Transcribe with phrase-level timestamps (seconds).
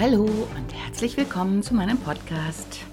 [0.00, 2.84] Hallo und herzlich willkommen zu meinem Podcast.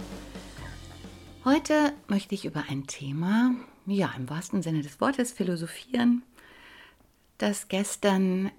[1.43, 3.51] Heute möchte ich über ein Thema,
[3.85, 6.23] ja, im wahrsten Sinne des Wortes philosophieren,
[7.37, 8.49] das gestern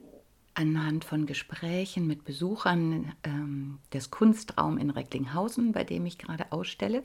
[0.55, 7.03] anhand von Gesprächen mit Besuchern ähm, des Kunstraum in Recklinghausen, bei dem ich gerade ausstelle,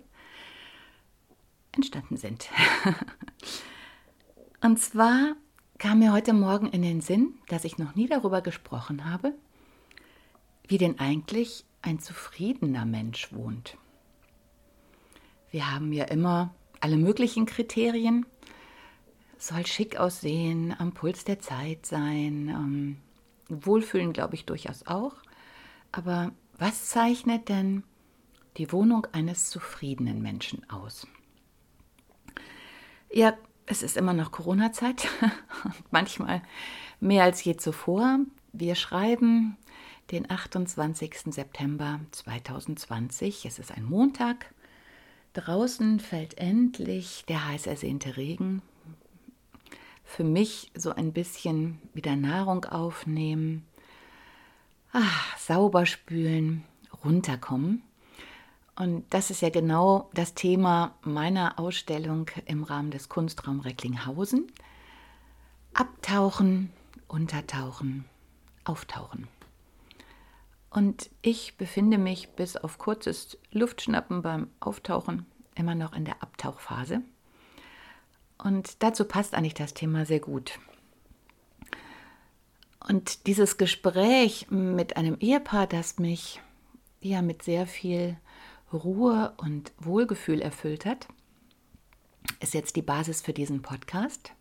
[1.71, 2.49] entstanden sind.
[4.61, 5.35] Und zwar
[5.79, 9.33] kam mir heute Morgen in den Sinn, dass ich noch nie darüber gesprochen habe,
[10.71, 13.77] wie denn eigentlich ein zufriedener Mensch wohnt.
[15.49, 18.25] Wir haben ja immer alle möglichen Kriterien.
[19.37, 22.97] soll schick aussehen, am Puls der Zeit sein, ähm,
[23.49, 25.15] Wohlfühlen glaube ich durchaus auch.
[25.91, 27.83] Aber was zeichnet denn
[28.55, 31.05] die Wohnung eines zufriedenen Menschen aus?
[33.11, 33.33] Ja,
[33.65, 35.09] es ist immer noch Corona-Zeit,
[35.91, 36.41] manchmal
[37.01, 38.19] mehr als je zuvor.
[38.53, 39.57] Wir schreiben
[40.09, 41.33] den 28.
[41.33, 43.45] September 2020.
[43.45, 44.53] Es ist ein Montag.
[45.33, 48.61] Draußen fällt endlich der heiß ersehnte Regen.
[50.03, 53.65] Für mich so ein bisschen wieder Nahrung aufnehmen,
[54.91, 56.65] ach, sauber spülen,
[57.03, 57.83] runterkommen.
[58.75, 64.51] Und das ist ja genau das Thema meiner Ausstellung im Rahmen des Kunstraum Recklinghausen.
[65.73, 66.71] Abtauchen,
[67.07, 68.05] untertauchen,
[68.65, 69.27] auftauchen.
[70.71, 77.01] Und ich befinde mich bis auf kurzes Luftschnappen beim Auftauchen immer noch in der Abtauchphase.
[78.37, 80.59] Und dazu passt eigentlich das Thema sehr gut.
[82.87, 86.41] Und dieses Gespräch mit einem Ehepaar, das mich
[87.01, 88.17] ja mit sehr viel
[88.71, 91.09] Ruhe und Wohlgefühl erfüllt hat,
[92.39, 94.31] ist jetzt die Basis für diesen Podcast.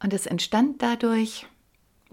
[0.00, 1.46] Und es entstand dadurch,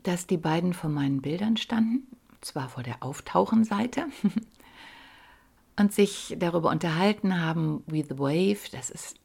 [0.01, 4.05] dass die beiden vor meinen Bildern standen zwar vor der Auftauchenseite,
[5.77, 9.15] und sich darüber unterhalten haben, wie the Wave, das ist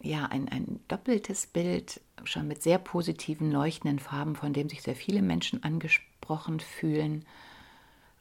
[0.00, 4.94] ja ein, ein doppeltes Bild, schon mit sehr positiven, leuchtenden Farben, von dem sich sehr
[4.94, 7.24] viele Menschen angesprochen fühlen,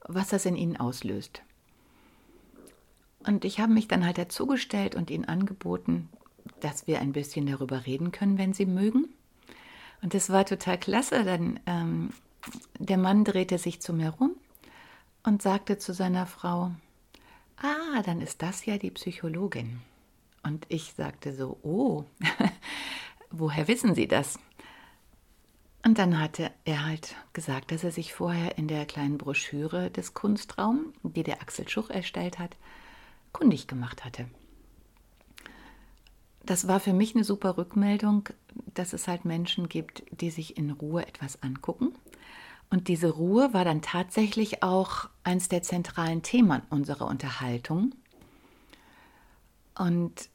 [0.01, 1.41] was das in ihnen auslöst.
[3.25, 6.09] Und ich habe mich dann halt dazugestellt und ihnen angeboten,
[6.59, 9.07] dass wir ein bisschen darüber reden können, wenn sie mögen.
[10.01, 11.23] Und das war total klasse.
[11.23, 12.09] Dann ähm,
[12.79, 14.35] der Mann drehte sich zu mir rum
[15.23, 16.71] und sagte zu seiner Frau,
[17.57, 19.81] ah, dann ist das ja die Psychologin.
[20.43, 22.05] Und ich sagte so, oh,
[23.31, 24.39] woher wissen Sie das?
[25.83, 30.13] Und dann hatte er halt gesagt, dass er sich vorher in der kleinen Broschüre des
[30.13, 32.55] Kunstraum, die der Axel Schuch erstellt hat,
[33.31, 34.27] kundig gemacht hatte.
[36.43, 38.29] Das war für mich eine super Rückmeldung,
[38.73, 41.93] dass es halt Menschen gibt, die sich in Ruhe etwas angucken
[42.69, 47.93] und diese Ruhe war dann tatsächlich auch eines der zentralen Themen unserer Unterhaltung.
[49.77, 50.29] Und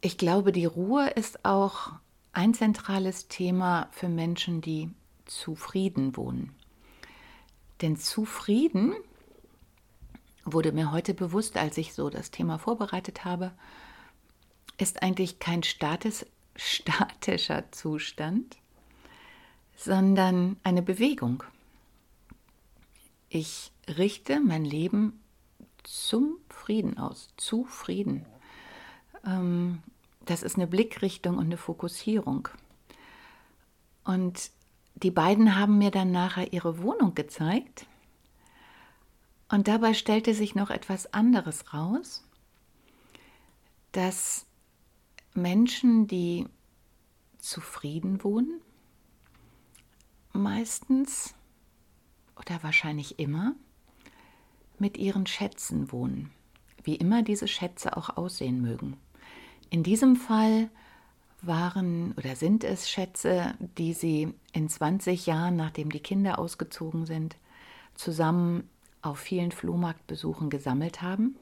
[0.00, 1.92] ich glaube, die Ruhe ist auch
[2.32, 4.90] ein zentrales Thema für Menschen, die
[5.26, 6.54] zufrieden wohnen.
[7.82, 8.94] Denn zufrieden
[10.44, 13.52] wurde mir heute bewusst, als ich so das Thema vorbereitet habe,
[14.78, 16.26] ist eigentlich kein statis,
[16.56, 18.59] statischer Zustand,
[19.80, 21.42] sondern eine Bewegung.
[23.30, 25.18] Ich richte mein Leben
[25.84, 28.26] zum Frieden aus, zu Frieden.
[29.24, 29.82] Ähm,
[30.26, 32.48] das ist eine Blickrichtung und eine Fokussierung.
[34.04, 34.50] Und
[34.96, 37.86] die beiden haben mir dann nachher ihre Wohnung gezeigt.
[39.48, 42.22] Und dabei stellte sich noch etwas anderes raus,
[43.92, 44.44] dass
[45.32, 46.46] Menschen, die
[47.38, 48.60] zufrieden wohnen,
[50.32, 51.34] meistens
[52.36, 53.54] oder wahrscheinlich immer
[54.78, 56.30] mit ihren Schätzen wohnen.
[56.82, 58.96] wie immer diese Schätze auch aussehen mögen.
[59.68, 60.70] In diesem Fall
[61.42, 67.36] waren oder sind es Schätze, die sie in 20 Jahren, nachdem die Kinder ausgezogen sind,
[67.94, 68.66] zusammen
[69.02, 71.36] auf vielen Flohmarktbesuchen gesammelt haben.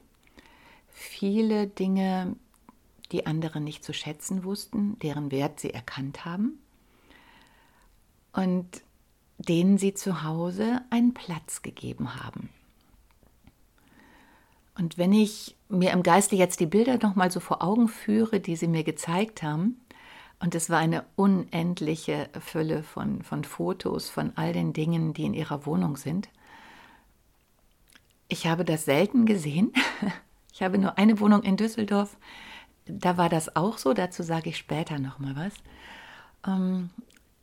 [0.88, 2.35] Viele Dinge,
[3.12, 6.58] die andere nicht zu schätzen wussten, deren Wert sie erkannt haben
[8.33, 8.83] und
[9.39, 12.51] denen sie zu Hause einen Platz gegeben haben.
[14.77, 18.41] Und wenn ich mir im Geiste jetzt die Bilder noch mal so vor Augen führe,
[18.41, 19.81] die sie mir gezeigt haben,
[20.41, 25.35] und es war eine unendliche Fülle von, von Fotos von all den Dingen, die in
[25.35, 26.29] ihrer Wohnung sind.
[28.29, 29.73] Ich habe das selten gesehen.
[30.51, 32.17] Ich habe nur eine Wohnung in Düsseldorf.
[32.85, 33.95] Da war das auch so.
[33.95, 35.55] Dazu sage ich später noch mal was.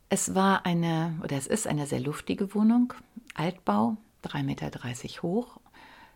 [0.08, 2.92] Es war eine, oder es ist eine sehr luftige Wohnung,
[3.34, 5.58] Altbau, 3,30 Meter hoch,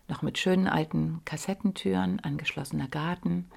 [0.07, 3.49] noch mit schönen alten Kassettentüren, angeschlossener Garten,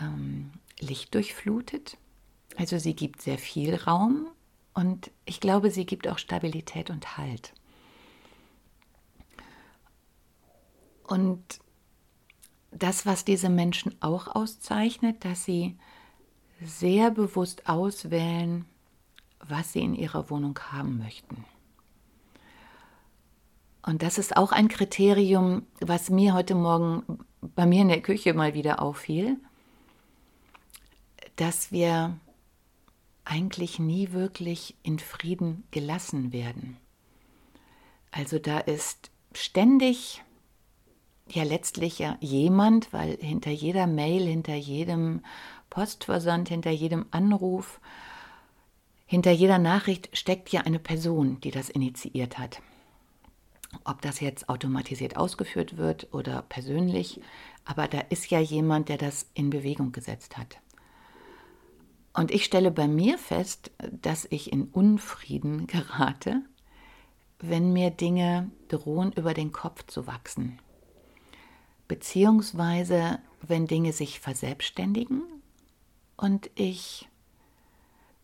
[0.00, 0.50] ähm,
[0.80, 1.96] lichtdurchflutet.
[2.56, 4.26] Also sie gibt sehr viel Raum
[4.74, 7.52] und ich glaube, sie gibt auch Stabilität und Halt.
[11.04, 11.60] Und
[12.70, 15.78] das, was diese Menschen auch auszeichnet, dass sie
[16.60, 18.66] sehr bewusst auswählen,
[19.48, 21.44] was sie in ihrer Wohnung haben möchten.
[23.82, 27.02] Und das ist auch ein Kriterium, was mir heute Morgen
[27.40, 29.38] bei mir in der Küche mal wieder auffiel,
[31.36, 32.18] dass wir
[33.24, 36.76] eigentlich nie wirklich in Frieden gelassen werden.
[38.10, 40.22] Also da ist ständig
[41.28, 45.22] ja letztlich ja jemand, weil hinter jeder Mail, hinter jedem
[45.70, 47.80] Postversand, hinter jedem Anruf,
[49.10, 52.60] hinter jeder Nachricht steckt ja eine Person, die das initiiert hat.
[53.84, 57.18] Ob das jetzt automatisiert ausgeführt wird oder persönlich,
[57.64, 60.58] aber da ist ja jemand, der das in Bewegung gesetzt hat.
[62.12, 66.42] Und ich stelle bei mir fest, dass ich in Unfrieden gerate,
[67.38, 70.58] wenn mir Dinge drohen, über den Kopf zu wachsen.
[71.86, 75.22] Beziehungsweise, wenn Dinge sich verselbstständigen
[76.18, 77.08] und ich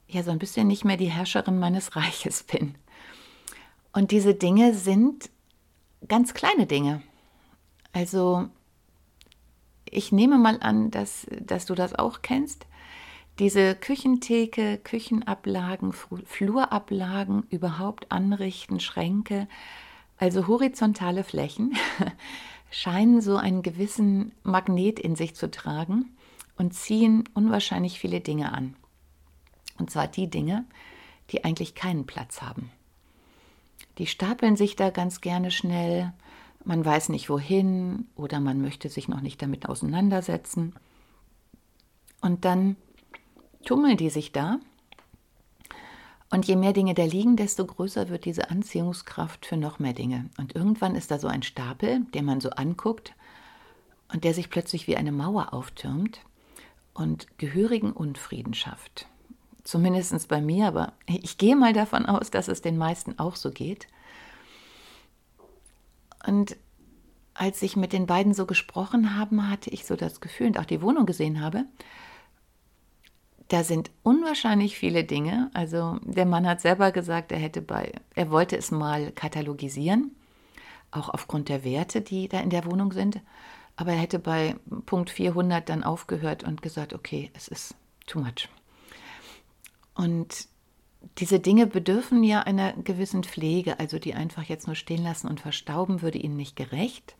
[0.08, 2.74] ja so ein bisschen nicht mehr die Herrscherin meines Reiches bin.
[3.92, 5.30] Und diese Dinge sind
[6.08, 7.02] ganz kleine Dinge.
[7.92, 8.48] Also
[9.88, 12.66] ich nehme mal an, dass, dass du das auch kennst
[13.38, 19.48] diese Küchentheke, Küchenablagen, Flurablagen überhaupt anrichten, Schränke,
[20.18, 21.74] also horizontale Flächen,
[22.70, 26.16] scheinen so einen gewissen Magnet in sich zu tragen
[26.56, 28.76] und ziehen unwahrscheinlich viele Dinge an.
[29.79, 30.65] Und zwar die Dinge,
[31.31, 32.71] die eigentlich keinen Platz haben.
[33.99, 36.12] Die stapeln sich da ganz gerne schnell,
[36.65, 40.75] man weiß nicht wohin oder man möchte sich noch nicht damit auseinandersetzen.
[42.21, 42.76] Und dann
[43.65, 44.59] tummeln die sich da.
[46.31, 50.31] Und je mehr Dinge da liegen, desto größer wird diese Anziehungskraft für noch mehr Dinge.
[50.38, 53.15] Und irgendwann ist da so ein Stapel, den man so anguckt
[54.12, 56.21] und der sich plötzlich wie eine Mauer auftürmt
[56.93, 59.06] und gehörigen Unfrieden schafft.
[59.64, 63.50] Zumindest bei mir, aber ich gehe mal davon aus, dass es den meisten auch so
[63.50, 63.88] geht.
[66.26, 66.56] Und
[67.32, 70.64] als ich mit den beiden so gesprochen habe, hatte ich so das Gefühl und auch
[70.64, 71.64] die Wohnung gesehen habe,
[73.49, 75.50] da sind unwahrscheinlich viele Dinge.
[75.52, 80.14] Also der Mann hat selber gesagt, er hätte bei, er wollte es mal katalogisieren,
[80.90, 83.21] auch aufgrund der Werte, die da in der Wohnung sind.
[83.76, 84.56] Aber er hätte bei
[84.87, 87.75] Punkt 400 dann aufgehört und gesagt, okay, es ist
[88.06, 88.49] too much.
[89.94, 90.48] Und
[91.18, 95.40] diese Dinge bedürfen ja einer gewissen Pflege, also die einfach jetzt nur stehen lassen und
[95.40, 97.14] verstauben, würde ihnen nicht gerecht.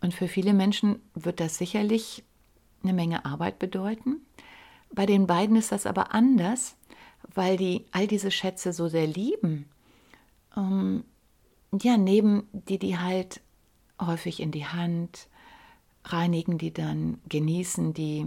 [0.00, 2.22] Und für viele Menschen wird das sicherlich
[2.82, 4.16] eine Menge Arbeit bedeuten.
[4.90, 6.76] Bei den beiden ist das aber anders,
[7.34, 9.66] weil die all diese Schätze so sehr lieben.
[10.56, 11.04] Ähm,
[11.80, 13.40] ja, nehmen die die halt
[14.00, 15.28] häufig in die Hand,
[16.04, 18.26] reinigen die dann, genießen die.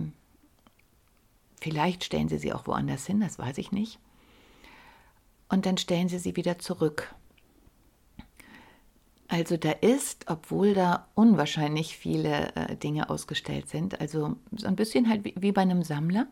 [1.62, 4.00] Vielleicht stellen sie sie auch woanders hin, das weiß ich nicht.
[5.50, 7.13] Und dann stellen sie sie wieder zurück.
[9.27, 15.09] Also da ist, obwohl da unwahrscheinlich viele äh, Dinge ausgestellt sind, also so ein bisschen
[15.09, 16.27] halt wie, wie bei einem Sammler,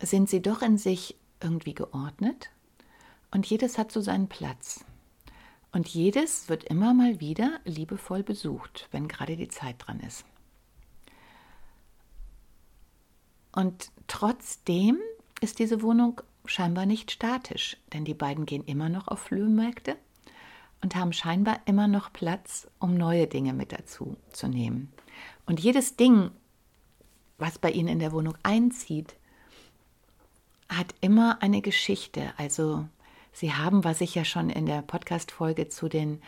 [0.00, 2.50] sind sie doch in sich irgendwie geordnet
[3.30, 4.84] und jedes hat so seinen Platz.
[5.72, 10.24] Und jedes wird immer mal wieder liebevoll besucht, wenn gerade die Zeit dran ist.
[13.54, 14.98] Und trotzdem
[15.40, 19.96] ist diese Wohnung scheinbar nicht statisch, denn die beiden gehen immer noch auf Flohmärkte
[20.82, 24.92] und haben scheinbar immer noch Platz, um neue Dinge mit dazu zu nehmen.
[25.46, 26.30] Und jedes Ding,
[27.38, 29.14] was bei ihnen in der Wohnung einzieht,
[30.68, 32.32] hat immer eine Geschichte.
[32.36, 32.86] Also
[33.32, 36.20] sie haben, was ich ja schon in der Podcast-Folge zu den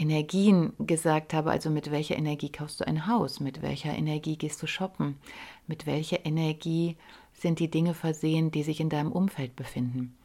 [0.00, 4.62] Energien gesagt habe, also mit welcher Energie kaufst du ein Haus, mit welcher Energie gehst
[4.62, 5.18] du shoppen,
[5.66, 6.96] mit welcher Energie
[7.34, 10.16] sind die Dinge versehen, die sich in deinem Umfeld befinden.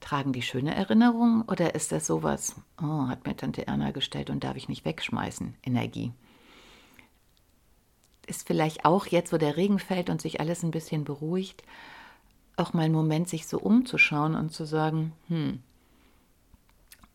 [0.00, 4.44] Tragen die schöne Erinnerungen oder ist das sowas, oh, hat mir Tante Erna gestellt und
[4.44, 6.12] darf ich nicht wegschmeißen, Energie?
[8.26, 11.64] Ist vielleicht auch jetzt, wo der Regen fällt und sich alles ein bisschen beruhigt,
[12.56, 15.60] auch mal ein Moment, sich so umzuschauen und zu sagen, hm,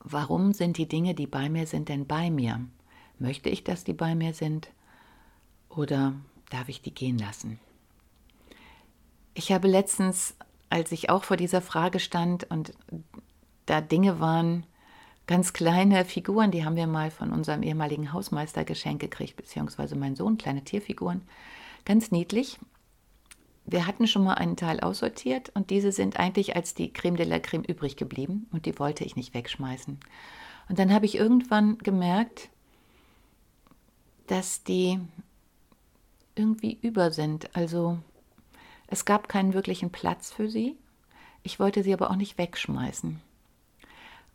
[0.05, 2.61] warum sind die Dinge, die bei mir sind, denn bei mir?
[3.19, 4.69] Möchte ich, dass die bei mir sind
[5.69, 6.13] oder
[6.49, 7.59] darf ich die gehen lassen?
[9.33, 10.35] Ich habe letztens,
[10.69, 12.73] als ich auch vor dieser Frage stand und
[13.65, 14.65] da Dinge waren,
[15.27, 20.15] ganz kleine Figuren, die haben wir mal von unserem ehemaligen Hausmeister geschenkt gekriegt, beziehungsweise mein
[20.15, 21.21] Sohn, kleine Tierfiguren,
[21.83, 22.59] ganz niedlich.
[23.65, 27.25] Wir hatten schon mal einen Teil aussortiert und diese sind eigentlich als die Creme de
[27.25, 29.99] la Creme übrig geblieben und die wollte ich nicht wegschmeißen.
[30.69, 32.49] Und dann habe ich irgendwann gemerkt,
[34.27, 34.99] dass die
[36.35, 37.55] irgendwie über sind.
[37.55, 37.97] Also
[38.87, 40.77] es gab keinen wirklichen Platz für sie.
[41.43, 43.19] Ich wollte sie aber auch nicht wegschmeißen.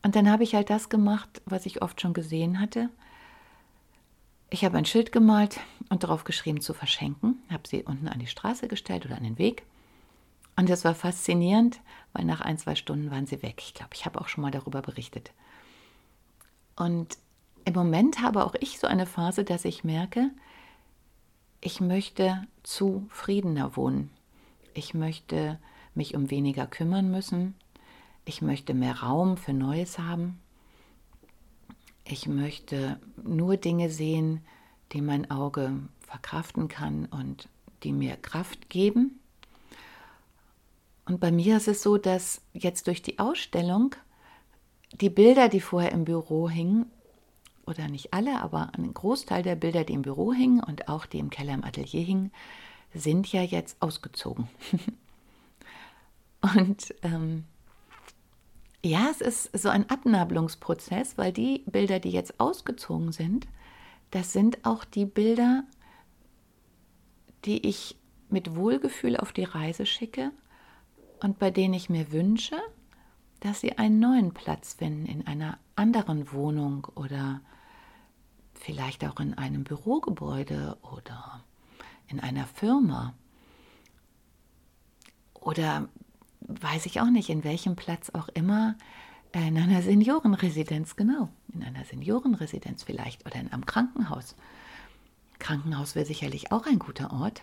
[0.03, 2.89] Und dann habe ich halt das gemacht, was ich oft schon gesehen hatte.
[4.49, 5.61] Ich habe ein Schild gemalt
[5.91, 9.39] und darauf geschrieben zu verschenken, habe sie unten an die Straße gestellt oder an den
[9.39, 9.65] Weg.
[10.57, 11.81] Und das war faszinierend,
[12.13, 13.61] weil nach ein, zwei Stunden waren sie weg.
[13.65, 15.33] Ich glaube, ich habe auch schon mal darüber berichtet.
[16.77, 17.19] Und
[17.65, 20.31] im Moment habe auch ich so eine Phase, dass ich merke,
[21.61, 24.11] ich möchte zufriedener wohnen.
[24.73, 25.59] Ich möchte
[25.95, 27.55] mich um weniger kümmern müssen.
[28.25, 30.39] Ich möchte mehr Raum für Neues haben.
[32.05, 34.43] Ich möchte nur Dinge sehen,
[34.93, 37.49] die mein Auge verkraften kann und
[37.83, 39.21] die mir Kraft geben.
[41.07, 43.95] Und bei mir ist es so, dass jetzt durch die Ausstellung
[44.93, 46.91] die Bilder, die vorher im Büro hingen,
[47.67, 51.19] oder nicht alle, aber ein Großteil der Bilder, die im Büro hingen und auch die
[51.19, 52.33] im Keller im Atelier hingen,
[52.93, 54.49] sind ja jetzt ausgezogen.
[56.41, 57.45] und ähm,
[58.85, 63.47] ja, es ist so ein Abnabelungsprozess, weil die Bilder, die jetzt ausgezogen sind,
[64.11, 65.65] das sind auch die Bilder,
[67.45, 67.97] die ich
[68.29, 70.33] mit Wohlgefühl auf die Reise schicke
[71.21, 72.57] und bei denen ich mir wünsche,
[73.41, 77.41] dass sie einen neuen Platz finden in einer anderen Wohnung oder
[78.55, 81.43] vielleicht auch in einem Bürogebäude oder
[82.09, 83.15] in einer Firma.
[85.35, 85.89] Oder
[86.41, 88.77] weiß ich auch nicht, in welchem Platz auch immer,
[89.33, 94.35] in einer Seniorenresidenz, genau, in einer Seniorenresidenz vielleicht oder in einem Krankenhaus.
[95.39, 97.43] Krankenhaus wäre sicherlich auch ein guter Ort.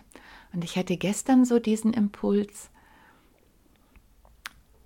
[0.52, 2.70] Und ich hatte gestern so diesen Impuls,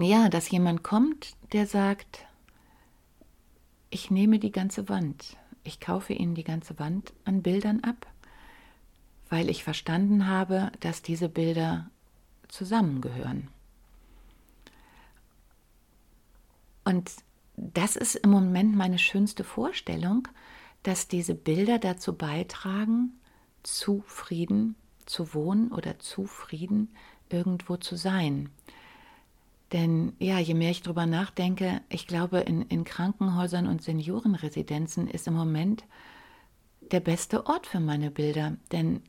[0.01, 2.27] ja, dass jemand kommt, der sagt,
[3.91, 8.07] ich nehme die ganze Wand, ich kaufe Ihnen die ganze Wand an Bildern ab,
[9.29, 11.91] weil ich verstanden habe, dass diese Bilder
[12.49, 13.49] zusammengehören.
[16.85, 17.11] Und
[17.57, 20.29] das ist im Moment meine schönste Vorstellung,
[20.83, 23.21] dass diese Bilder dazu beitragen,
[23.63, 24.75] zu Frieden
[25.07, 26.95] zu wohnen oder zu Frieden
[27.29, 28.51] irgendwo zu sein.
[29.73, 35.27] Denn ja, je mehr ich darüber nachdenke, ich glaube, in, in Krankenhäusern und Seniorenresidenzen ist
[35.27, 35.85] im Moment
[36.91, 38.57] der beste Ort für meine Bilder.
[38.71, 39.03] Denn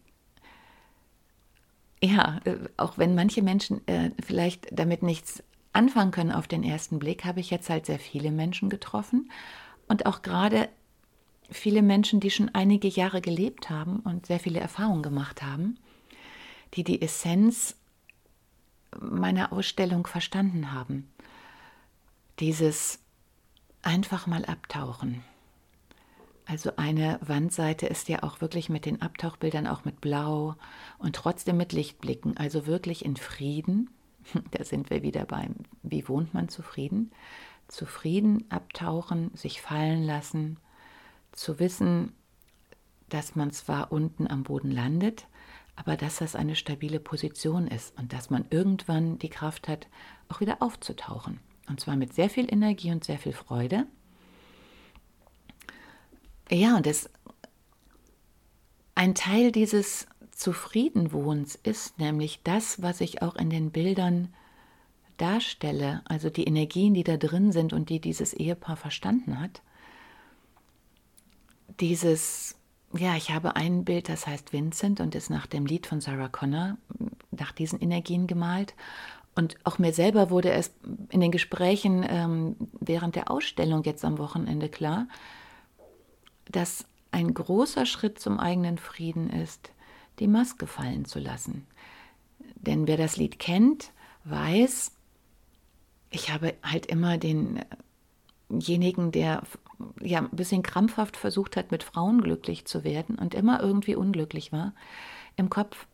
[2.02, 7.00] ja, äh, auch wenn manche Menschen äh, vielleicht damit nichts anfangen können auf den ersten
[7.00, 9.30] Blick, habe ich jetzt halt sehr viele Menschen getroffen
[9.88, 10.70] und auch gerade
[11.50, 15.78] viele Menschen, die schon einige Jahre gelebt haben und sehr viele Erfahrungen gemacht haben,
[16.76, 17.76] die die Essenz
[19.00, 21.12] meiner Ausstellung verstanden haben.
[22.40, 23.00] Dieses
[23.82, 25.24] einfach mal abtauchen.
[26.46, 30.56] Also eine Wandseite ist ja auch wirklich mit den Abtauchbildern auch mit Blau
[30.98, 33.90] und trotzdem mit Lichtblicken, also wirklich in Frieden
[34.52, 37.12] da sind wir wieder beim, wie wohnt man zufrieden?
[37.68, 40.58] Zufrieden abtauchen, sich fallen lassen,
[41.32, 42.14] zu wissen,
[43.10, 45.28] dass man zwar unten am Boden landet,
[45.76, 49.88] aber dass das eine stabile Position ist und dass man irgendwann die Kraft hat,
[50.30, 51.40] auch wieder aufzutauchen.
[51.68, 53.88] Und zwar mit sehr viel Energie und sehr viel Freude.
[56.52, 57.10] Ja, und das,
[58.96, 64.34] ein Teil dieses Zufriedenwohnens ist nämlich das, was ich auch in den Bildern
[65.18, 69.62] darstelle, also die Energien, die da drin sind und die dieses Ehepaar verstanden hat.
[71.80, 72.56] dieses,
[72.94, 76.28] ja, ich habe ein Bild, das heißt Vincent und ist nach dem Lied von Sarah
[76.28, 76.78] Connor,
[77.32, 78.76] nach diesen Energien gemalt.
[79.36, 80.72] Und auch mir selber wurde es
[81.10, 85.08] in den Gesprächen ähm, während der Ausstellung jetzt am Wochenende klar,
[86.52, 89.72] dass ein großer Schritt zum eigenen Frieden ist,
[90.20, 91.66] die Maske fallen zu lassen.
[92.56, 93.92] Denn wer das Lied kennt,
[94.26, 94.92] weiß,
[96.12, 99.44] ich habe halt immer denjenigen, der
[100.00, 104.52] ja ein bisschen krampfhaft versucht hat, mit Frauen glücklich zu werden und immer irgendwie unglücklich
[104.52, 104.74] war,
[105.36, 105.88] im Kopf,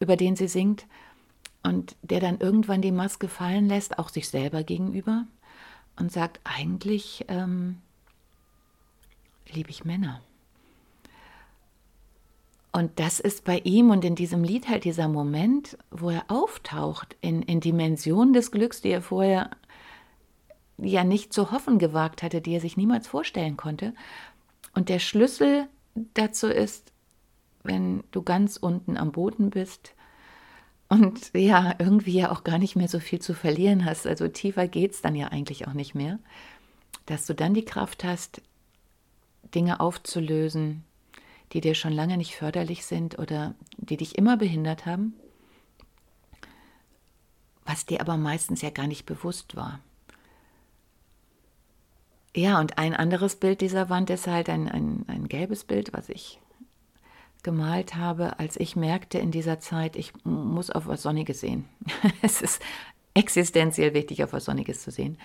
[0.00, 0.86] über den sie singt,
[1.62, 5.26] und der dann irgendwann die Maske fallen lässt, auch sich selber gegenüber,
[5.96, 7.78] und sagt, eigentlich ähm,
[9.50, 10.20] liebe ich Männer.
[12.76, 17.16] Und das ist bei ihm und in diesem Lied halt dieser Moment, wo er auftaucht
[17.22, 19.48] in, in Dimensionen des Glücks, die er vorher
[20.76, 23.94] ja nicht zu hoffen gewagt hatte, die er sich niemals vorstellen konnte.
[24.74, 25.68] Und der Schlüssel
[26.12, 26.92] dazu ist,
[27.62, 29.94] wenn du ganz unten am Boden bist,
[30.90, 34.06] und ja, irgendwie ja auch gar nicht mehr so viel zu verlieren hast.
[34.06, 36.18] Also tiefer geht es dann ja eigentlich auch nicht mehr.
[37.06, 38.42] Dass du dann die Kraft hast,
[39.54, 40.84] Dinge aufzulösen,
[41.52, 45.14] die dir schon lange nicht förderlich sind oder die dich immer behindert haben,
[47.64, 49.80] was dir aber meistens ja gar nicht bewusst war.
[52.34, 56.10] Ja, und ein anderes Bild dieser Wand ist halt ein, ein, ein gelbes Bild, was
[56.10, 56.38] ich
[57.42, 61.64] gemalt habe, als ich merkte in dieser Zeit, ich muss auf was Sonniges sehen.
[62.22, 62.60] es ist
[63.14, 65.16] existenziell wichtig, auf was Sonniges zu sehen.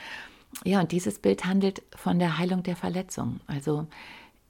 [0.63, 3.41] Ja, und dieses Bild handelt von der Heilung der Verletzung.
[3.47, 3.87] Also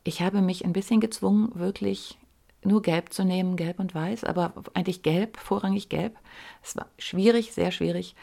[0.03, 2.17] ich habe mich ein bisschen gezwungen, wirklich
[2.63, 6.15] nur gelb zu nehmen, gelb und weiß, aber eigentlich gelb, vorrangig gelb.
[6.61, 8.15] Es war schwierig, sehr schwierig.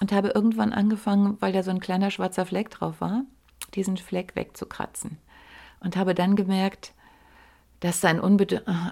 [0.00, 3.24] Und habe irgendwann angefangen, weil da so ein kleiner schwarzer Fleck drauf war,
[3.74, 5.18] diesen Fleck wegzukratzen.
[5.80, 6.94] Und habe dann gemerkt,
[7.80, 8.46] dass da ein,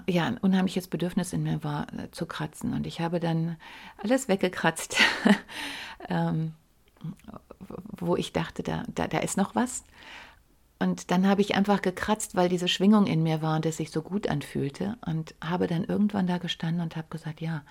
[0.07, 2.73] ja, ein unheimliches Bedürfnis in mir war, äh, zu kratzen.
[2.73, 3.57] Und ich habe dann
[3.97, 4.97] alles weggekratzt,
[6.09, 6.53] ähm,
[7.97, 9.83] wo ich dachte, da, da, da ist noch was.
[10.83, 13.89] Und dann habe ich einfach gekratzt, weil diese Schwingung in mir war und es sich
[13.89, 14.97] so gut anfühlte.
[15.05, 17.63] Und habe dann irgendwann da gestanden und habe gesagt, ja,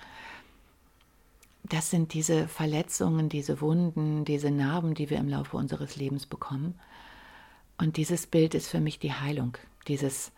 [1.65, 6.81] das sind diese Verletzungen, diese Wunden, diese Narben, die wir im Laufe unseres Lebens bekommen.
[7.77, 10.33] Und dieses Bild ist für mich die Heilung, dieses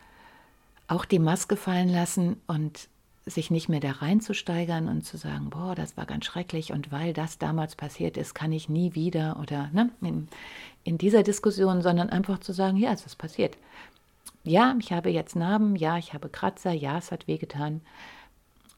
[0.88, 2.88] auch die Maske fallen lassen und
[3.26, 7.14] sich nicht mehr da reinzusteigern und zu sagen, boah, das war ganz schrecklich und weil
[7.14, 10.28] das damals passiert ist, kann ich nie wieder oder ne, in,
[10.84, 13.56] in dieser Diskussion, sondern einfach zu sagen, ja, es ist passiert.
[14.42, 17.80] Ja, ich habe jetzt Narben, ja, ich habe Kratzer, ja, es hat wehgetan.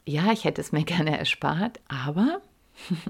[0.05, 2.41] Ja, ich hätte es mir gerne erspart, aber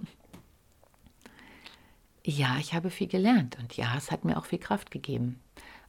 [2.24, 5.38] ja, ich habe viel gelernt und ja, es hat mir auch viel Kraft gegeben.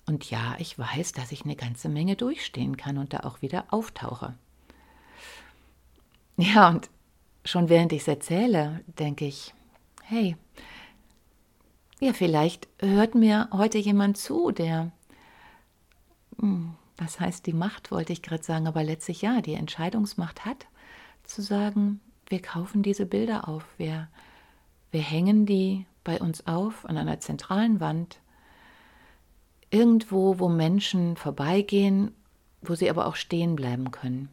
[0.05, 3.65] Und ja, ich weiß, dass ich eine ganze Menge durchstehen kann und da auch wieder
[3.71, 4.33] auftauche.
[6.37, 6.89] Ja, und
[7.43, 9.53] schon während ich es erzähle, denke ich,
[10.03, 10.37] hey,
[11.99, 14.91] ja, vielleicht hört mir heute jemand zu, der,
[16.39, 20.67] hm, was heißt die Macht, wollte ich gerade sagen, aber letztlich ja, die Entscheidungsmacht hat,
[21.23, 24.07] zu sagen, wir kaufen diese Bilder auf, wir,
[24.91, 28.19] wir hängen die bei uns auf an einer zentralen Wand
[29.71, 32.11] irgendwo, wo Menschen vorbeigehen,
[32.61, 34.29] wo sie aber auch stehen bleiben können,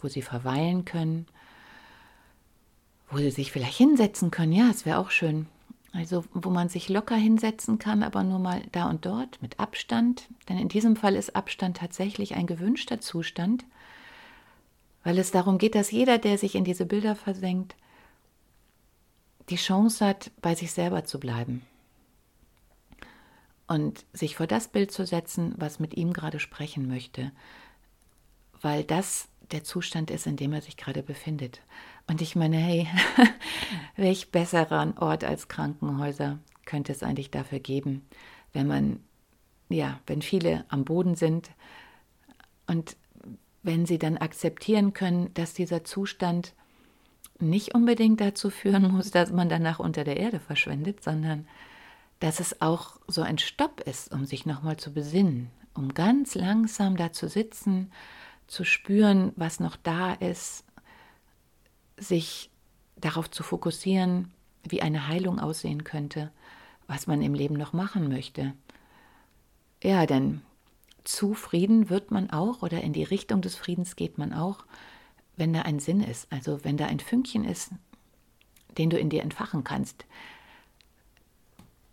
[0.00, 1.26] wo sie verweilen können,
[3.10, 4.52] wo sie sich vielleicht hinsetzen können.
[4.52, 5.46] Ja, es wäre auch schön.
[5.92, 10.28] Also, wo man sich locker hinsetzen kann, aber nur mal da und dort mit Abstand.
[10.48, 13.64] Denn in diesem Fall ist Abstand tatsächlich ein gewünschter Zustand,
[15.02, 17.74] weil es darum geht, dass jeder, der sich in diese Bilder versenkt,
[19.48, 21.62] die Chance hat, bei sich selber zu bleiben
[23.66, 27.32] und sich vor das Bild zu setzen, was mit ihm gerade sprechen möchte,
[28.60, 31.60] weil das der Zustand ist, in dem er sich gerade befindet.
[32.08, 32.88] Und ich meine, hey,
[33.96, 38.06] welch besseren Ort als Krankenhäuser könnte es eigentlich dafür geben,
[38.52, 39.00] wenn man,
[39.68, 41.50] ja, wenn viele am Boden sind
[42.66, 42.96] und
[43.62, 46.54] wenn sie dann akzeptieren können, dass dieser Zustand
[47.38, 51.46] nicht unbedingt dazu führen muss, dass man danach unter der Erde verschwendet, sondern
[52.20, 56.96] dass es auch so ein Stopp ist, um sich nochmal zu besinnen, um ganz langsam
[56.96, 57.92] da zu sitzen,
[58.46, 60.64] zu spüren, was noch da ist,
[61.98, 62.50] sich
[62.96, 64.32] darauf zu fokussieren,
[64.62, 66.30] wie eine Heilung aussehen könnte,
[66.86, 68.54] was man im Leben noch machen möchte.
[69.82, 70.42] Ja, denn
[71.04, 74.64] zu Frieden wird man auch oder in die Richtung des Friedens geht man auch,
[75.36, 77.70] wenn da ein Sinn ist, also wenn da ein Fünkchen ist,
[78.76, 80.04] den du in dir entfachen kannst,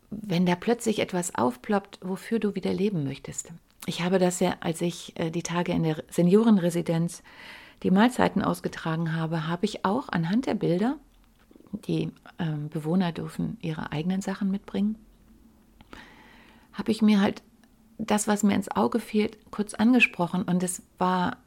[0.09, 3.51] wenn da plötzlich etwas aufploppt, wofür du wieder leben möchtest.
[3.85, 7.21] ich habe das ja, als ich äh, die Tage in der Seniorenresidenz
[7.83, 10.97] die Mahlzeiten ausgetragen habe, habe ich auch anhand der Bilder,
[11.71, 14.97] die ähm, Bewohner dürfen ihre eigenen Sachen mitbringen,
[16.73, 17.41] habe ich mir halt
[17.97, 20.43] das, was mir ins Auge fiel, kurz angesprochen.
[20.43, 21.38] Und es war,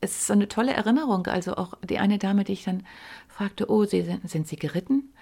[0.00, 1.26] es ist so eine tolle Erinnerung.
[1.26, 2.84] Also auch die eine Dame, die ich dann
[3.28, 5.12] fragte, oh, Sie, sind, sind Sie geritten?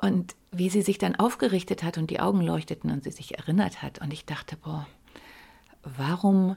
[0.00, 3.80] Und wie sie sich dann aufgerichtet hat und die Augen leuchteten und sie sich erinnert
[3.80, 4.00] hat.
[4.00, 4.86] Und ich dachte, boah,
[5.82, 6.56] warum,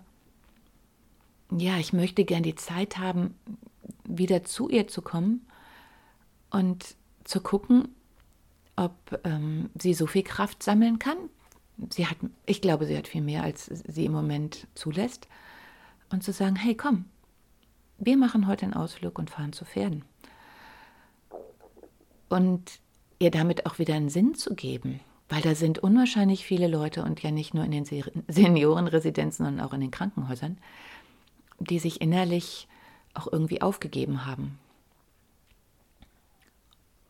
[1.52, 3.36] ja, ich möchte gern die Zeit haben,
[4.04, 5.48] wieder zu ihr zu kommen
[6.50, 7.90] und zu gucken,
[8.76, 11.18] ob ähm, sie so viel Kraft sammeln kann.
[11.90, 15.28] Sie hat, ich glaube, sie hat viel mehr, als sie im Moment zulässt.
[16.10, 17.06] Und zu sagen, hey, komm,
[17.98, 20.06] wir machen heute einen Ausflug und fahren zu Pferden.
[22.30, 22.80] Und
[23.20, 25.00] ihr damit auch wieder einen Sinn zu geben.
[25.30, 27.86] Weil da sind unwahrscheinlich viele Leute und ja nicht nur in den
[28.28, 30.58] Seniorenresidenzen, sondern auch in den Krankenhäusern,
[31.60, 32.68] die sich innerlich
[33.14, 34.60] auch irgendwie aufgegeben haben.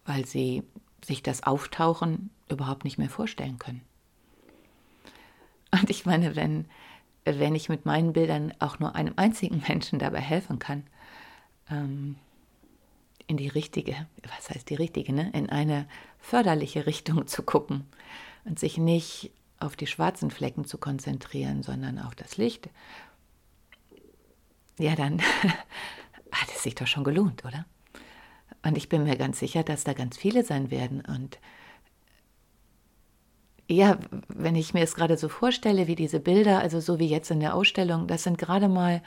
[0.05, 0.63] Weil sie
[1.03, 3.81] sich das Auftauchen überhaupt nicht mehr vorstellen können.
[5.71, 6.65] Und ich meine, wenn,
[7.25, 10.83] wenn ich mit meinen Bildern auch nur einem einzigen Menschen dabei helfen kann,
[11.69, 12.15] ähm,
[13.27, 15.29] in die richtige, was heißt die richtige, ne?
[15.33, 15.85] in eine
[16.19, 17.85] förderliche Richtung zu gucken
[18.45, 22.69] und sich nicht auf die schwarzen Flecken zu konzentrieren, sondern auf das Licht,
[24.79, 25.21] ja, dann
[26.31, 27.65] hat es sich doch schon gelohnt, oder?
[28.63, 31.01] Und ich bin mir ganz sicher, dass da ganz viele sein werden.
[31.01, 31.39] Und
[33.67, 37.31] ja, wenn ich mir es gerade so vorstelle, wie diese Bilder, also so wie jetzt
[37.31, 39.01] in der Ausstellung, das sind gerade mal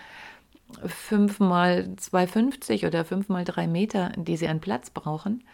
[0.85, 5.45] 5 mal 2,50 oder 5 mal 3 Meter, die sie an Platz brauchen.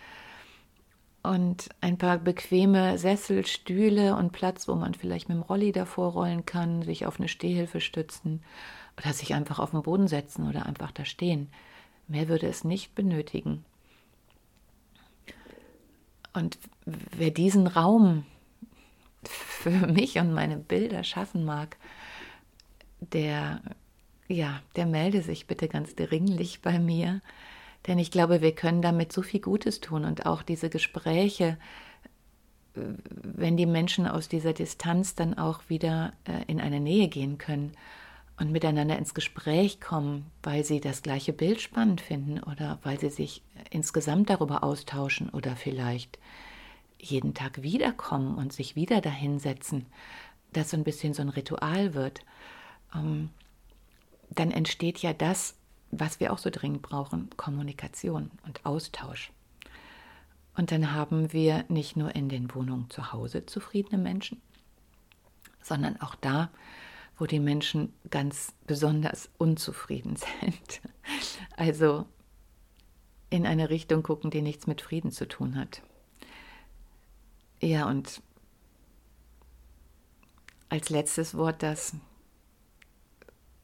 [1.23, 6.13] Und ein paar bequeme Sessel, Stühle und Platz, wo man vielleicht mit dem Rolli davor
[6.13, 8.43] rollen kann, sich auf eine Stehhilfe stützen
[8.99, 11.49] oder sich einfach auf den Boden setzen oder einfach da stehen.
[12.09, 13.65] Mehr würde es nicht benötigen.
[16.33, 18.25] Und wer diesen Raum
[19.25, 21.77] für mich und meine Bilder schaffen mag,
[23.01, 23.61] der
[24.29, 27.21] ja, der melde sich bitte ganz dringlich bei mir,
[27.87, 31.59] denn ich glaube, wir können damit so viel Gutes tun und auch diese Gespräche,
[32.75, 37.73] wenn die Menschen aus dieser Distanz dann auch wieder äh, in eine Nähe gehen können
[38.39, 43.11] und miteinander ins Gespräch kommen, weil sie das gleiche Bild spannend finden oder weil sie
[43.11, 46.19] sich insgesamt darüber austauschen oder vielleicht
[46.99, 49.87] jeden Tag wiederkommen und sich wieder dahinsetzen,
[50.53, 52.21] dass so ein bisschen so ein Ritual wird.
[52.95, 53.31] Ähm,
[54.31, 55.55] dann entsteht ja das,
[55.91, 59.33] was wir auch so dringend brauchen, Kommunikation und Austausch.
[60.57, 64.41] Und dann haben wir nicht nur in den Wohnungen zu Hause zufriedene Menschen,
[65.63, 66.51] sondern auch da,
[67.19, 70.81] wo die Menschen ganz besonders unzufrieden sind.
[71.57, 72.07] Also
[73.31, 75.83] in eine Richtung gucken, die nichts mit Frieden zu tun hat.
[77.61, 78.23] Ja, und
[80.69, 81.95] als letztes Wort das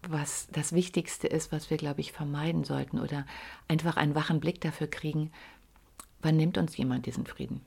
[0.09, 3.27] was das Wichtigste ist, was wir, glaube ich, vermeiden sollten oder
[3.69, 5.31] einfach einen wachen Blick dafür kriegen,
[6.21, 7.61] wann nimmt uns jemand diesen Frieden?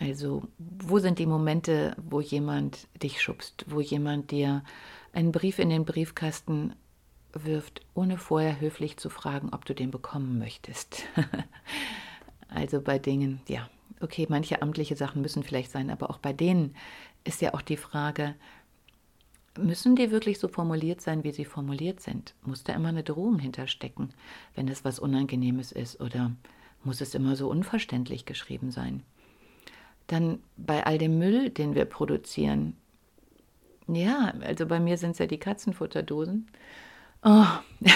[0.00, 4.64] Also wo sind die Momente, wo jemand dich schubst, wo jemand dir
[5.12, 6.74] einen Brief in den Briefkasten
[7.32, 11.04] wirft, ohne vorher höflich zu fragen, ob du den bekommen möchtest.
[12.48, 13.68] also bei Dingen, ja,
[14.00, 16.74] okay, manche amtliche Sachen müssen vielleicht sein, aber auch bei denen
[17.22, 18.34] ist ja auch die Frage,
[19.58, 22.34] Müssen die wirklich so formuliert sein, wie sie formuliert sind?
[22.42, 24.10] Muss da immer eine Drohung hinterstecken,
[24.54, 26.00] wenn es was Unangenehmes ist?
[26.00, 26.30] Oder
[26.84, 29.02] muss es immer so unverständlich geschrieben sein?
[30.10, 32.76] Dann bei all dem Müll, den wir produzieren.
[33.86, 36.48] Ja, also bei mir sind es ja die Katzenfutterdosen.
[37.22, 37.46] Oh.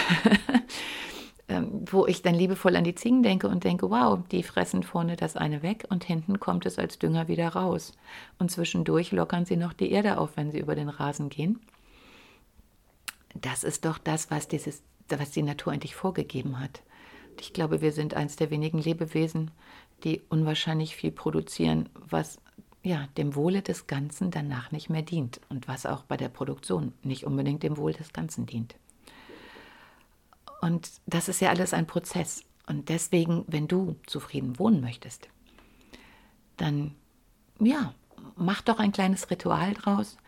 [1.47, 5.15] Ähm, wo ich dann liebevoll an die Ziegen denke und denke, wow, die fressen vorne
[5.15, 7.93] das eine weg und hinten kommt es als Dünger wieder raus.
[8.39, 11.61] Und zwischendurch lockern sie noch die Erde auf, wenn sie über den Rasen gehen.
[13.35, 16.81] Das ist doch das, was, dieses, was die Natur eigentlich vorgegeben hat.
[17.39, 19.51] Ich glaube, wir sind eines der wenigen Lebewesen,
[20.03, 22.39] die unwahrscheinlich viel produzieren, was
[22.83, 26.93] ja, dem Wohle des Ganzen danach nicht mehr dient und was auch bei der Produktion
[27.03, 28.75] nicht unbedingt dem Wohl des Ganzen dient.
[30.61, 32.45] Und das ist ja alles ein Prozess.
[32.67, 35.29] Und deswegen, wenn du zufrieden wohnen möchtest,
[36.59, 36.95] dann
[37.59, 37.95] ja,
[38.37, 40.19] mach doch ein kleines Ritual draus.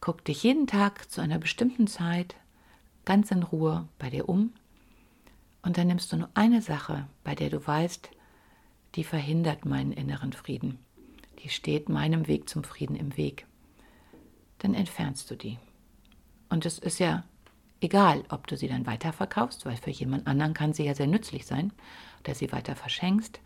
[0.00, 2.34] Guck dich jeden Tag zu einer bestimmten Zeit
[3.04, 4.52] ganz in Ruhe bei dir um.
[5.62, 8.10] Und dann nimmst du nur eine Sache, bei der du weißt,
[8.94, 10.78] die verhindert meinen inneren Frieden.
[11.40, 13.46] Die steht meinem Weg zum Frieden im Weg.
[14.58, 15.58] Dann entfernst du die.
[16.48, 17.24] Und es ist ja
[17.80, 21.46] egal, ob du sie dann weiterverkaufst, weil für jemand anderen kann sie ja sehr nützlich
[21.46, 21.72] sein,
[22.20, 23.40] oder sie weiter verschenkst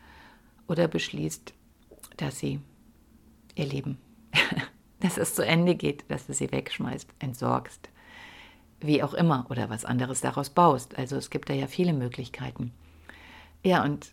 [0.69, 1.55] oder beschließt,
[2.17, 2.61] dass sie
[3.55, 3.99] ihr Leben,
[5.01, 7.89] dass es zu Ende geht, dass du sie wegschmeißt, entsorgst,
[8.81, 10.97] wie auch immer oder was anderes daraus baust.
[10.97, 12.73] Also es gibt da ja viele Möglichkeiten.
[13.65, 14.13] Ja, und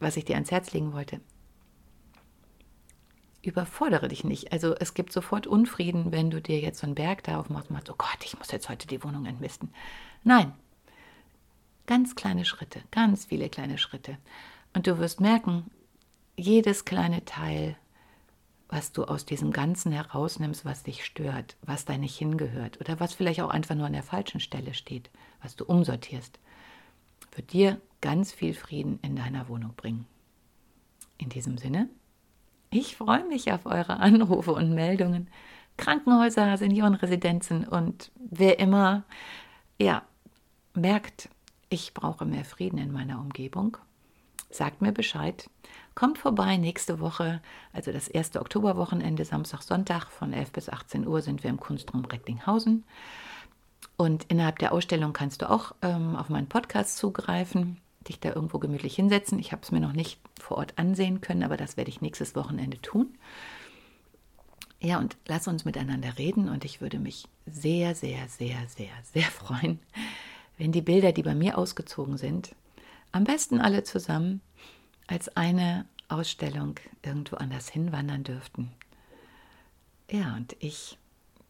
[0.00, 1.20] was ich dir ans Herz legen wollte,
[3.42, 4.52] überfordere dich nicht.
[4.52, 7.74] Also es gibt sofort Unfrieden, wenn du dir jetzt so einen Berg da aufmachst und
[7.74, 9.70] machst, oh Gott, ich muss jetzt heute die Wohnung entmisten.
[10.24, 10.52] Nein,
[11.86, 14.18] ganz kleine Schritte, ganz viele kleine Schritte.
[14.74, 15.70] Und du wirst merken,
[16.36, 17.76] jedes kleine Teil,
[18.68, 23.14] was du aus diesem Ganzen herausnimmst, was dich stört, was da nicht hingehört oder was
[23.14, 25.10] vielleicht auch einfach nur an der falschen Stelle steht,
[25.42, 26.38] was du umsortierst,
[27.38, 30.06] wird dir ganz viel Frieden in deiner Wohnung bringen.
[31.16, 31.88] In diesem Sinne,
[32.70, 35.30] ich freue mich auf eure Anrufe und Meldungen.
[35.76, 39.04] Krankenhäuser, Seniorenresidenzen und wer immer,
[39.80, 40.02] ja,
[40.74, 41.28] merkt,
[41.70, 43.76] ich brauche mehr Frieden in meiner Umgebung,
[44.50, 45.48] sagt mir Bescheid.
[45.94, 47.40] Kommt vorbei nächste Woche,
[47.72, 52.04] also das erste Oktoberwochenende, Samstag, Sonntag von 11 bis 18 Uhr sind wir im Kunstraum
[52.04, 52.84] Recklinghausen.
[53.98, 58.60] Und innerhalb der Ausstellung kannst du auch ähm, auf meinen Podcast zugreifen, dich da irgendwo
[58.60, 59.40] gemütlich hinsetzen.
[59.40, 62.36] Ich habe es mir noch nicht vor Ort ansehen können, aber das werde ich nächstes
[62.36, 63.18] Wochenende tun.
[64.78, 69.24] Ja, und lass uns miteinander reden und ich würde mich sehr, sehr, sehr, sehr, sehr
[69.24, 69.80] freuen,
[70.58, 72.54] wenn die Bilder, die bei mir ausgezogen sind,
[73.10, 74.40] am besten alle zusammen
[75.08, 78.70] als eine Ausstellung irgendwo anders hinwandern dürften.
[80.08, 80.98] Ja, und ich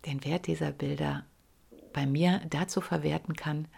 [0.07, 1.27] den Wert dieser Bilder
[1.93, 3.69] bei mir dazu verwerten kann,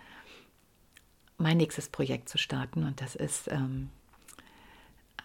[1.39, 2.85] mein nächstes Projekt zu starten.
[2.85, 3.91] Und das ist ähm,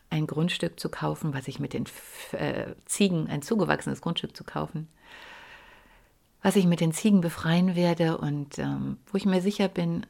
[0.10, 1.86] ein Grundstück zu kaufen, was ich mit den
[2.32, 4.88] äh, Ziegen, ein zugewachsenes Grundstück zu kaufen,
[6.42, 10.06] was ich mit den Ziegen befreien werde und ähm, wo ich mir sicher bin,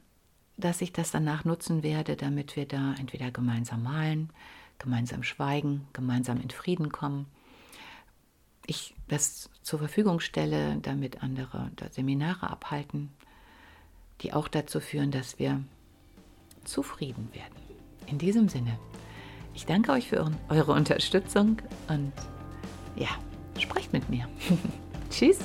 [0.58, 4.30] dass ich das danach nutzen werde, damit wir da entweder gemeinsam malen,
[4.80, 7.26] gemeinsam schweigen, gemeinsam in Frieden kommen.
[8.68, 13.12] Ich das zur Verfügung stelle, damit andere Seminare abhalten,
[14.22, 15.64] die auch dazu führen, dass wir
[16.64, 17.56] zufrieden werden.
[18.08, 18.80] In diesem Sinne,
[19.54, 22.14] ich danke euch für eure Unterstützung und
[22.96, 23.10] ja,
[23.60, 24.28] sprecht mit mir.
[25.10, 25.40] Tschüss.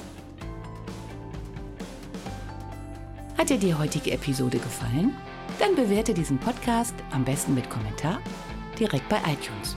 [3.36, 5.14] Hat dir die heutige Episode gefallen?
[5.58, 8.18] Dann bewerte diesen Podcast am besten mit Kommentar
[8.78, 9.76] direkt bei iTunes.